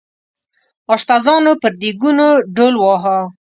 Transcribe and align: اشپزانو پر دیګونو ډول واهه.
اشپزانو 0.93 1.53
پر 1.61 1.71
دیګونو 1.81 2.27
ډول 2.55 2.75
واهه. 2.79 3.17